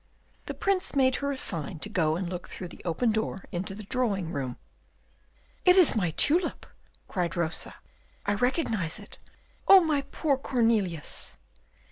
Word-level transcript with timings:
The 0.47 0.55
Prince 0.55 0.95
made 0.95 1.17
her 1.17 1.31
a 1.31 1.37
sign 1.37 1.77
to 1.81 1.87
go 1.87 2.15
and 2.15 2.27
look 2.27 2.49
through 2.49 2.69
the 2.69 2.81
open 2.83 3.11
door 3.11 3.45
into 3.51 3.75
the 3.75 3.83
drawing 3.83 4.31
room. 4.31 4.57
"It 5.63 5.77
is 5.77 5.95
my 5.95 6.09
tulip," 6.09 6.65
cried 7.07 7.37
Rosa, 7.37 7.75
"I 8.25 8.33
recognise 8.33 8.97
it. 8.97 9.19
Oh, 9.67 9.81
my 9.81 10.01
poor 10.01 10.37
Cornelius!" 10.37 11.37